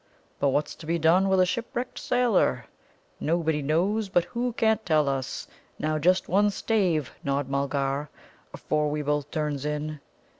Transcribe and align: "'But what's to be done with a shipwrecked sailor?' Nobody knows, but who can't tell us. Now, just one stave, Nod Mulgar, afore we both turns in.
"'But 0.39 0.49
what's 0.49 0.73
to 0.77 0.87
be 0.87 0.97
done 0.97 1.29
with 1.29 1.39
a 1.39 1.45
shipwrecked 1.45 1.99
sailor?' 1.99 2.65
Nobody 3.19 3.61
knows, 3.61 4.09
but 4.09 4.23
who 4.23 4.51
can't 4.53 4.83
tell 4.83 5.07
us. 5.07 5.45
Now, 5.77 5.99
just 5.99 6.27
one 6.27 6.49
stave, 6.49 7.11
Nod 7.23 7.47
Mulgar, 7.49 8.09
afore 8.51 8.89
we 8.89 9.03
both 9.03 9.29
turns 9.29 9.63
in. 9.63 9.99